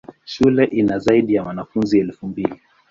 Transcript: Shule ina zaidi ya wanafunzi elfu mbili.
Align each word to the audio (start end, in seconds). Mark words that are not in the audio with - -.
Shule 0.25 0.65
ina 0.65 0.99
zaidi 0.99 1.33
ya 1.33 1.43
wanafunzi 1.43 1.99
elfu 1.99 2.27
mbili. 2.27 2.61